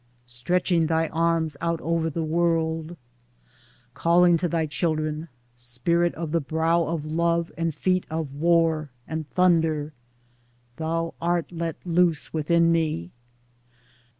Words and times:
stretching 0.25 0.87
thy 0.87 1.07
arms 1.09 1.55
out 1.61 1.79
over 1.81 2.09
the 2.09 2.23
world, 2.23 2.97
Calling 3.93 4.35
to 4.35 4.47
thy 4.47 4.65
children— 4.65 5.27
spirit 5.53 6.11
of 6.15 6.31
the 6.31 6.41
brow 6.41 6.83
of 6.87 7.05
love 7.05 7.51
and 7.55 7.75
feet 7.75 8.07
of 8.09 8.33
war 8.33 8.89
and 9.07 9.29
thunder— 9.29 9.93
Thou 10.77 11.13
art 11.21 11.51
let 11.51 11.75
loose 11.85 12.33
within 12.33 12.71
me 12.71 13.11